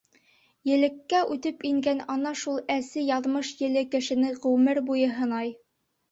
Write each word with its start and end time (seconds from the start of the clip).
Елеккә 0.67 1.17
үтеп 1.33 1.59
ингән 1.71 1.99
ана 2.13 2.31
шул 2.43 2.57
әсе 2.75 3.03
яҙмыш 3.09 3.51
еле 3.59 3.83
кешене 3.97 4.31
ғүмер 4.47 4.81
буйы 4.89 5.11
һынай. 5.19 5.53